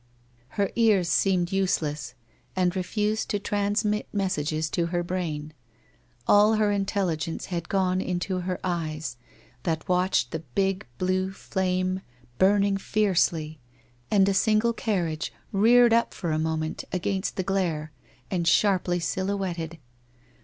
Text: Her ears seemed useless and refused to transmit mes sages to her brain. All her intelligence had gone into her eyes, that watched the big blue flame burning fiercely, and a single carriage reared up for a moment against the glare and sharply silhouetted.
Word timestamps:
Her 0.57 0.71
ears 0.75 1.09
seemed 1.09 1.51
useless 1.51 2.15
and 2.55 2.75
refused 2.75 3.29
to 3.29 3.37
transmit 3.39 4.07
mes 4.11 4.33
sages 4.33 4.67
to 4.71 4.87
her 4.87 5.03
brain. 5.03 5.53
All 6.25 6.55
her 6.55 6.71
intelligence 6.71 7.45
had 7.53 7.69
gone 7.69 8.01
into 8.01 8.39
her 8.39 8.59
eyes, 8.63 9.17
that 9.61 9.87
watched 9.87 10.31
the 10.31 10.39
big 10.39 10.87
blue 10.97 11.31
flame 11.31 12.01
burning 12.39 12.77
fiercely, 12.77 13.59
and 14.09 14.27
a 14.27 14.33
single 14.33 14.73
carriage 14.73 15.31
reared 15.51 15.93
up 15.93 16.15
for 16.15 16.31
a 16.31 16.39
moment 16.39 16.83
against 16.91 17.35
the 17.35 17.43
glare 17.43 17.91
and 18.31 18.47
sharply 18.47 18.99
silhouetted. 18.99 19.77